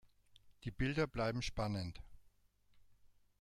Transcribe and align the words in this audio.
Die 0.63 0.71
Bilder 0.71 1.05
bleiben 1.05 1.43
spannend“". 1.43 2.01